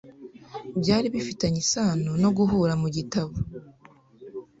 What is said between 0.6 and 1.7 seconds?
byari bifitanye